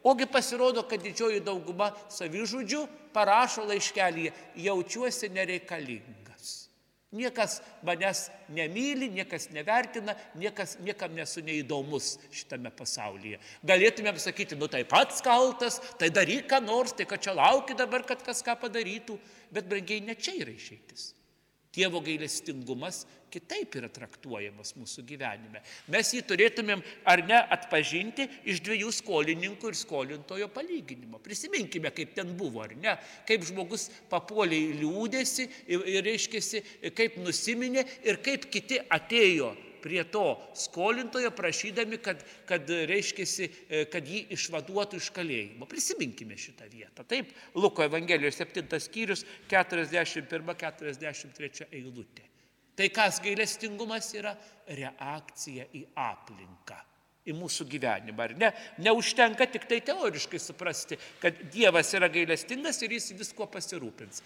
[0.03, 2.81] Ogi pasirodo, kad didžioji dauguma savižudžių
[3.13, 4.31] parašo laiškelį,
[4.65, 6.21] jaučiuosi nereikalingas.
[7.11, 13.37] Niekas manęs nemyli, niekas nevertina, niekas, niekam nesu neįdomus šitame pasaulyje.
[13.67, 18.07] Galėtumėm sakyti, nu tai pats kaltas, tai daryk ką nors, tai kad čia lauki dabar,
[18.07, 19.19] kad kas ką padarytų,
[19.51, 21.11] bet brangiai ne čia yra išeitis.
[21.71, 25.61] Dievo gailestingumas kitaip yra traktuojamas mūsų gyvenime.
[25.93, 31.21] Mes jį turėtumėm ar ne atpažinti iš dviejų skolininkų ir skolintojo palyginimo.
[31.23, 32.97] Prisiminkime, kaip ten buvo, ar ne,
[33.29, 36.65] kaip žmogus papuolė į liūdėsi ir, ir reiškėsi,
[36.97, 42.17] kaip nusiminė ir kaip kiti atėjo prie to skolintojo prašydami, kad,
[42.49, 45.63] kad reiškėsi, e, kad jį išvaduotų iš kalėjimo.
[45.69, 47.01] Prisiminkime šitą vietą.
[47.07, 52.23] Taip, Luko Evangelijos 7 skyrius 41-43 eilutė.
[52.77, 54.33] Tai kas gailestingumas yra?
[54.71, 56.77] Reakcija į aplinką
[57.27, 58.49] į mūsų gyvenimą, ar ne?
[58.81, 64.23] Neužtenka tik tai teoriškai suprasti, kad Dievas yra gailestingas ir jis visko pasirūpins.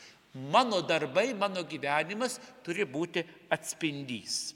[0.52, 4.56] Mano darbai, mano gyvenimas turi būti atspindys.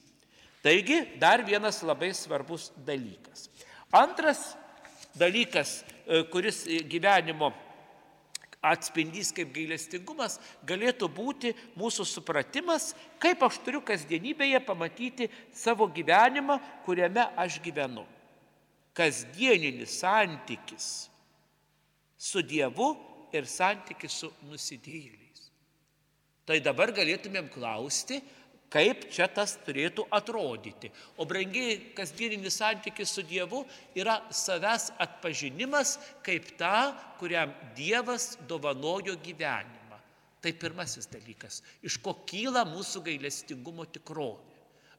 [0.64, 3.48] Taigi, dar vienas labai svarbus dalykas.
[3.92, 4.58] Antras
[5.16, 7.54] dalykas, e, kuris gyvenimo
[8.60, 12.92] atspindys kaip gailestingumas, galėtų būti mūsų supratimas,
[13.22, 18.04] kaip aš turiu kasdienybėje pamatyti savo gyvenimą, kuriame aš gyvenu.
[18.94, 21.08] Kasdieninis santykis
[22.20, 22.92] su Dievu
[23.32, 25.48] ir santykis su nusidėjėliais.
[26.44, 28.20] Tai dabar galėtumėm klausti,
[28.74, 30.92] kaip čia tas turėtų atrodyti.
[31.18, 33.64] O brangiai kasdieninis santykis su Dievu
[33.98, 39.98] yra savęs atpažinimas kaip ta, kuriam Dievas dovanojo gyvenimą.
[40.40, 44.50] Tai pirmasis dalykas, iš ko kyla mūsų gailestingumo tikrovė.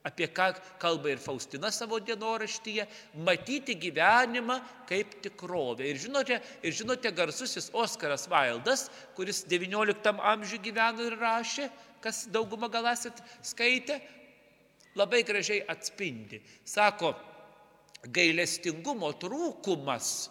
[0.02, 2.86] apie ką kalba ir Faustina savo dienoraštyje,
[3.20, 4.56] matyti gyvenimą
[4.88, 5.84] kaip tikrovę.
[5.84, 11.68] Ir žinote, ir žinote garsusis Oskaras Vaildas, kuris XIX amžiuje gyveno ir rašė,
[12.04, 14.00] kas daugumą gal esat skaitę,
[14.98, 16.40] labai gražiai atspindi.
[16.64, 17.14] Sako,
[18.08, 20.30] gailestingumo trūkumas,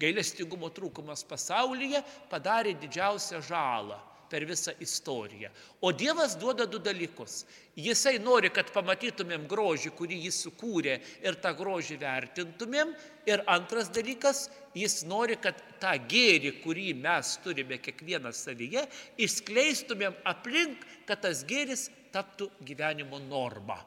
[0.00, 4.00] gailestingumo trūkumas pasaulyje padarė didžiausią žalą
[4.32, 5.50] per visą istoriją.
[5.84, 7.42] O Dievas duoda du dalykus.
[7.76, 12.94] Jisai nori, kad pamatytumėm grožį, kurį jis sukūrė ir tą grožį vertintumėm.
[13.28, 18.86] Ir antras dalykas, jis nori, kad tą gėrį, kurį mes turime kiekvienas savyje,
[19.20, 23.78] išskleistumėm aplink, kad tas gėris taptų gyvenimo norma.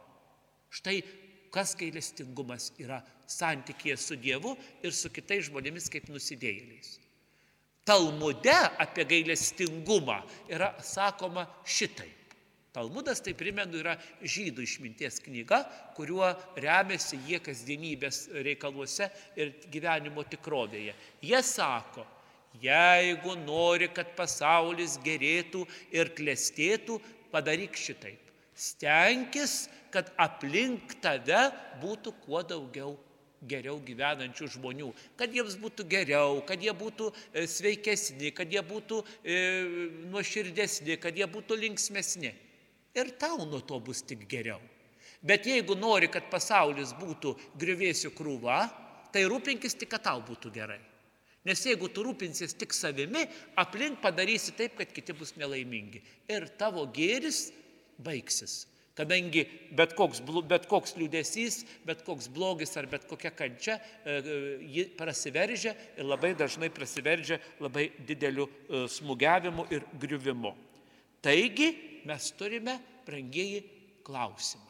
[0.73, 0.99] Štai
[1.55, 2.99] kas gailestingumas yra
[3.31, 4.53] santykėje su Dievu
[4.83, 6.99] ir su kitais žmonėmis kaip nusidėjėliais.
[7.85, 10.17] Talmude apie gailestingumą
[10.49, 12.09] yra sakoma šitai.
[12.75, 15.61] Talmudas, tai primenu, yra žydų išminties knyga,
[15.95, 16.27] kuriuo
[16.59, 19.07] remiasi jie kasdienybės reikaluose
[19.39, 20.91] ir gyvenimo tikrovėje.
[21.23, 22.03] Jie sako,
[22.59, 25.63] jeigu nori, kad pasaulis gerėtų
[25.95, 26.99] ir klestėtų,
[27.31, 28.19] padaryk šitaip.
[28.55, 31.45] Stenkis, kad aplink tave
[31.79, 32.97] būtų kuo daugiau
[33.49, 39.01] geriau gyvenančių žmonių, kad jiems būtų geriau, kad jie būtų e, sveikesni, kad jie būtų
[39.23, 39.37] e,
[40.13, 42.33] nuoširdesni, kad jie būtų linksmesni.
[42.95, 44.61] Ir tau nuo to bus tik geriau.
[45.25, 48.59] Bet jeigu nori, kad pasaulis būtų grįvėsių krūva,
[49.13, 50.81] tai rūpinkis tik, kad tau būtų gerai.
[51.45, 53.21] Nes jeigu tu rūpinsis tik savimi,
[53.61, 56.01] aplink padarysi taip, kad kiti bus nelaimingi.
[56.31, 57.51] Ir tavo gėris
[58.01, 58.63] baigsis.
[58.95, 59.43] Kadangi
[59.75, 64.37] bet koks, bet koks liūdėsys, bet koks blogis ar bet kokia kančia, e, e,
[64.71, 70.53] ji prasiveržia ir labai dažnai prasiveržia labai dideliu e, smūgiavimu ir griuvimu.
[71.25, 71.73] Taigi
[72.07, 73.65] mes turime, brangieji,
[74.07, 74.64] klausimą.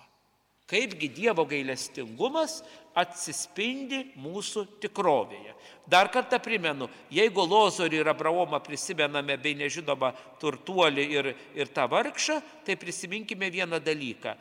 [0.65, 2.63] Kaipgi Dievo gailestingumas
[2.97, 5.53] atsispindi mūsų tikrovėje.
[5.85, 10.09] Dar kartą primenu, jeigu Lozorį ir Abraomą prisimename bei nežinomą
[10.41, 14.33] turtuolį ir, ir tą vargšą, tai prisiminkime vieną dalyką.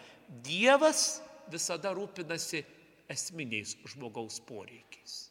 [0.47, 1.21] Dievas
[1.53, 2.65] visada rūpinasi
[3.13, 5.29] esminiais žmogaus poreikiais.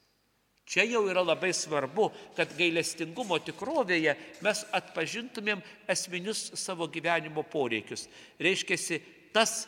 [0.69, 4.13] Čia jau yra labai svarbu, kad gailestingumo tikrovėje
[4.45, 8.05] mes atpažintumėm esminius savo gyvenimo poreikius.
[8.39, 9.01] Reiškia,
[9.35, 9.63] tas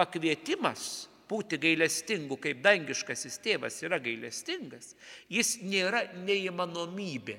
[0.00, 4.94] pakvietimas būti gailestingu, kaip dangiškasis tėvas yra gailestingas,
[5.30, 7.38] jis nėra neįmanomybė.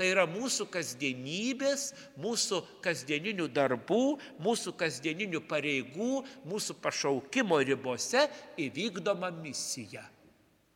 [0.00, 8.24] Tai yra mūsų kasdienybės, mūsų kasdieninių darbų, mūsų kasdieninių pareigų, mūsų pašaukimo ribose
[8.64, 10.06] įvykdoma misija.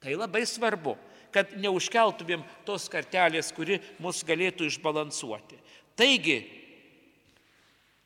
[0.04, 0.98] Tai labai svarbu,
[1.32, 5.56] kad neužkeltumėm tos kartelės, kuri mus galėtų išbalansuoti.
[5.96, 6.36] Taigi,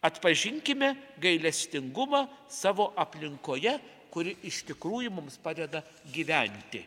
[0.02, 3.74] Atpažinkime gailestingumą savo aplinkoje,
[4.14, 5.82] kuri iš tikrųjų mums padeda
[6.14, 6.84] gyventi.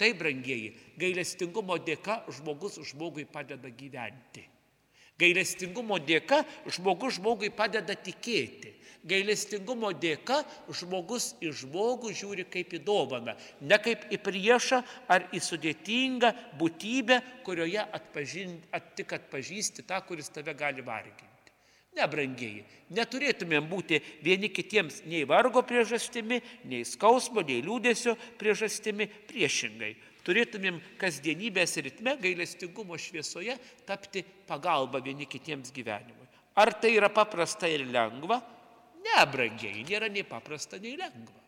[0.00, 4.42] Tai, brangieji, gailestingumo dėka žmogus žmogui padeda gyventi.
[5.20, 6.40] Gailestingumo dėka
[6.72, 8.72] žmogus žmogui padeda tikėti.
[9.04, 10.40] Gailestingumo dėka
[10.76, 17.20] žmogus į žmogų žiūri kaip į dovaną, ne kaip į priešą ar į sudėtingą būtybę,
[17.46, 21.29] kurioje atpažin, at, tik atpažįsti tą, kuris tave gali varginti.
[21.98, 22.62] Nebrangieji,
[22.94, 26.38] neturėtumėm būti vieni kitiems nei vargo priežastimi,
[26.70, 29.96] nei skausmo, nei liūdėsio priežastimi, priešingai.
[30.24, 33.56] Turėtumėm kasdienybės ritme, gailestingumo šviesoje
[33.88, 36.28] tapti pagalba vieni kitiems gyvenimui.
[36.60, 38.38] Ar tai yra paprasta ir lengva?
[39.00, 41.40] Nebrangieji, nėra nei paprasta, nei lengva.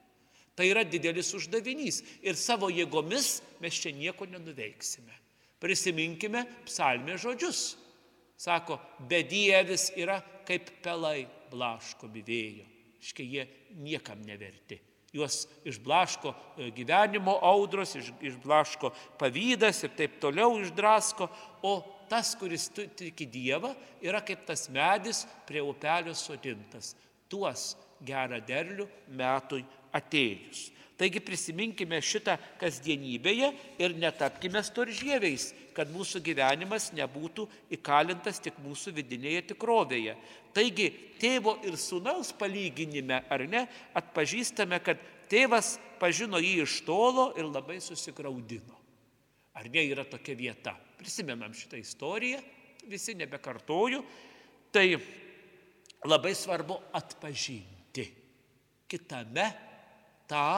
[0.57, 5.15] Tai yra didelis uždavinys ir savo jėgomis mes čia nieko nenuveiksime.
[5.63, 7.63] Prisiminkime psalmė žodžius.
[8.43, 12.67] Sako, bedievis yra kaip pelai blaškomi vėjo.
[13.03, 13.45] Škai jie
[13.83, 14.79] niekam neverti.
[15.13, 21.29] Juos išblaško e, gyvenimo audros, išblaško pavydas ir taip toliau išdrasko,
[21.69, 21.73] o
[22.09, 23.75] tas, kuris tiki Dievą,
[24.05, 26.95] yra kaip tas medis prie upelio sodintas.
[27.29, 30.71] Tuos gerą derlių metui atėjus.
[30.97, 33.49] Taigi prisiminkime šitą kasdienybėje
[33.83, 40.17] ir netapkime storžieviais, kad mūsų gyvenimas nebūtų įkalintas tik mūsų vidinėje tikrovėje.
[40.55, 40.89] Taigi
[41.21, 43.65] tėvo ir sunaus palyginime, ar ne,
[43.99, 45.01] atpažįstame, kad
[45.33, 48.79] tėvas pažino jį iš tolo ir labai susigaudino.
[49.57, 50.77] Ar ne yra tokia vieta?
[50.99, 52.41] Prisimenam šitą istoriją,
[52.89, 54.01] visi nebekartoju.
[54.73, 54.87] Tai
[56.09, 58.07] labai svarbu atpažinti
[58.89, 59.45] kitame
[60.29, 60.49] tą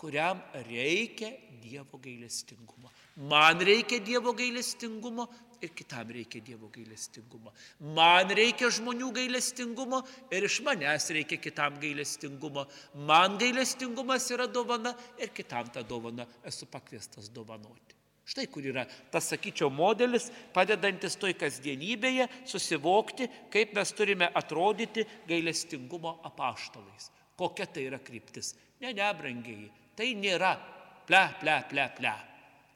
[0.00, 1.32] kuriam reikia
[1.62, 2.90] Dievo gailestingumo.
[3.16, 5.24] Man reikia Dievo gailestingumo
[5.62, 7.52] ir kitam reikia Dievo gailestingumo.
[7.80, 12.66] Man reikia žmonių gailestingumo ir iš manęs reikia kitam gailestingumo.
[13.08, 17.96] Man gailestingumas yra dovana ir kitam tą dovaną esu pakviestas dovanoti.
[18.26, 26.18] Štai kur yra tas, sakyčiau, modelis, padedantis toj kasdienybėje susivokti, kaip mes turime atrodyti gailestingumo
[26.26, 27.12] apaštalais.
[27.38, 28.56] Kokia tai yra kryptis.
[28.82, 30.56] Ne, ne, brangiai, tai nėra
[31.06, 32.16] ple, ple, ple, ple.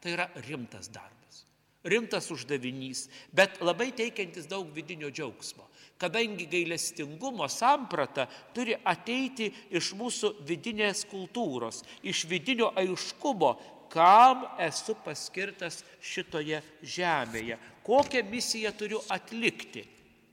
[0.01, 1.45] Tai yra rimtas darbas,
[1.85, 5.67] rimtas uždavinys, bet labai teikiantis daug vidinio džiaugsmo.
[6.01, 8.25] Kadangi gailestingumo samprata
[8.57, 13.53] turi ateiti iš mūsų vidinės kultūros, iš vidinio aiškumo,
[13.93, 19.85] kam esu paskirtas šitoje žemėje, kokią misiją turiu atlikti.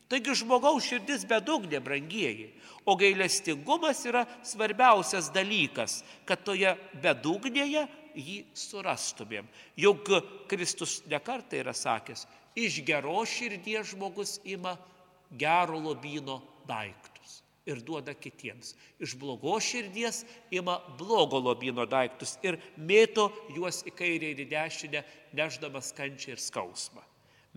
[0.08, 2.52] Taigi žmogaus širdis bedugnė, brangieji,
[2.88, 6.72] o gailestingumas yra svarbiausias dalykas, kad toje
[7.04, 7.84] bedugnėje
[8.16, 9.50] jį surastumėm.
[9.76, 10.08] Juk
[10.48, 12.24] Kristus nekartai yra sakęs,
[12.56, 14.78] iš geros širdies žmogus ima
[15.36, 18.74] gero lobino daiktus ir duoda kitiems.
[19.04, 20.24] Iš blogos širdies
[20.56, 25.04] ima blogo lobino daiktus ir mėto juos į kairę ir į dešinę,
[25.36, 27.04] neždamas kančią ir skausmą.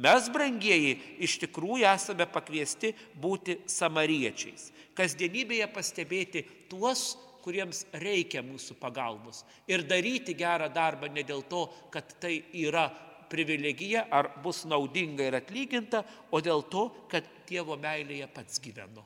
[0.01, 4.71] Mes, brangieji, iš tikrųjų esame pakviesti būti samariečiais.
[4.97, 9.45] Kasdienybėje pastebėti tuos, kuriems reikia mūsų pagalbos.
[9.69, 12.89] Ir daryti gerą darbą ne dėl to, kad tai yra
[13.31, 19.05] privilegija ar bus naudinga ir atlyginta, o dėl to, kad Dievo meilėje pats gyvenu.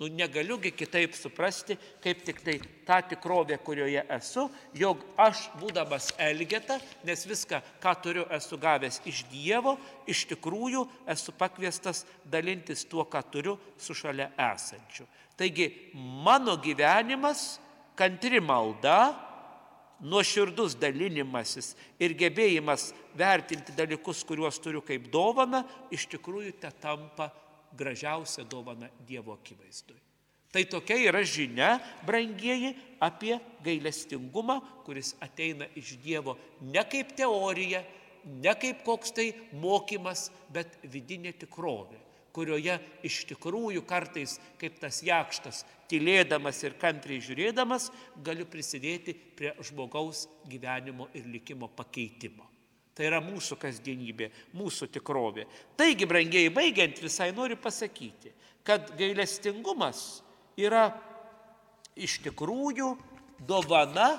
[0.00, 2.54] Nu, negaliugi kitaip suprasti, kaip tik tai
[2.88, 9.26] tą tikrovę, kurioje esu, jog aš būdamas Elgeta, nes viską, ką turiu, esu gavęs iš
[9.28, 9.74] Dievo,
[10.08, 15.04] iš tikrųjų esu pakviestas dalintis tuo, ką turiu su šalia esančiu.
[15.36, 15.68] Taigi
[16.24, 17.58] mano gyvenimas
[17.92, 19.12] kantri malda,
[20.00, 25.60] nuoširdus dalinimasis ir gebėjimas vertinti dalykus, kuriuos turiu kaip dovana,
[25.92, 27.28] iš tikrųjų te tampa
[27.76, 29.98] gražiausia dovana Dievo akivaizdui.
[30.50, 37.84] Tai tokia yra žinia, brangieji, apie gailestingumą, kuris ateina iš Dievo ne kaip teorija,
[38.26, 39.30] ne kaip koks tai
[39.62, 47.90] mokymas, bet vidinė tikrovė kurioje iš tikrųjų kartais, kaip tas jakštas, tylėdamas ir kantriai žiūrėdamas,
[48.24, 52.46] galiu prisidėti prie žmogaus gyvenimo ir likimo pakeitimo.
[53.00, 54.26] Tai yra mūsų kasdienybė,
[54.60, 55.46] mūsų tikrovė.
[55.80, 58.28] Taigi, brangiai, baigiant visai noriu pasakyti,
[58.60, 60.02] kad gailestingumas
[60.60, 60.90] yra
[61.96, 62.90] iš tikrųjų
[63.48, 64.10] dovana,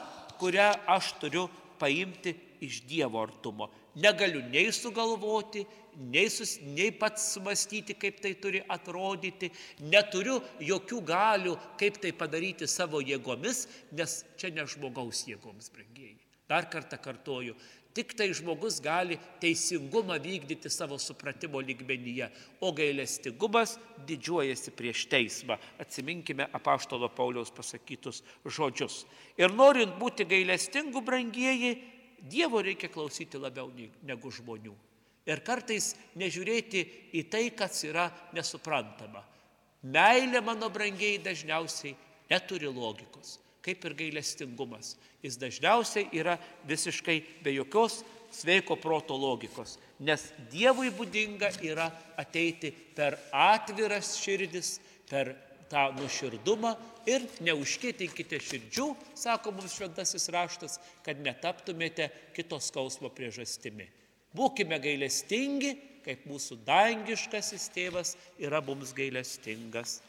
[0.42, 1.44] kurią aš turiu
[1.78, 2.34] paimti
[2.66, 3.68] iš Dievo artumo.
[4.02, 5.62] Negaliu nei sugalvoti,
[6.02, 9.52] nei, sus, nei pats sumastyti, kaip tai turi atrodyti,
[9.94, 16.18] neturiu jokių galių, kaip tai padaryti savo jėgomis, nes čia ne žmogaus jėgoms, brangieji.
[16.50, 17.54] Dar kartą kartoju,
[17.96, 22.30] tik tai žmogus gali teisingumą vykdyti savo supratimo lygmenyje,
[22.62, 23.78] o gailestingumas
[24.08, 25.58] didžiuojasi prieš teismą.
[25.82, 29.06] Atsiminkime apaštalo Pauliaus pasakytus žodžius.
[29.38, 31.76] Ir norint būti gailestingu, brangieji,
[32.22, 33.72] Dievo reikia klausyti labiau
[34.06, 34.76] negu žmonių.
[35.26, 36.82] Ir kartais nežiūrėti
[37.18, 39.24] į tai, kas yra nesuprantama.
[39.82, 41.96] Meilė, mano brangiai, dažniausiai
[42.30, 44.96] neturi logikos, kaip ir gailestingumas.
[45.24, 46.38] Jis dažniausiai yra
[46.68, 48.02] visiškai be jokios
[48.32, 51.90] sveiko proto logikos, nes Dievui būdinga yra
[52.20, 54.80] ateiti per atviras širdis,
[55.12, 55.36] per
[55.72, 56.74] tą nuširdumą
[57.10, 58.88] ir neužkėtinkite širdžių,
[59.18, 63.88] sako mums šventasis raštas, kad netaptumėte kitos skausmo priežastimi.
[64.36, 65.74] Būkime gailestingi,
[66.06, 70.00] kaip mūsų dangiškasis tėvas yra mums gailestingas.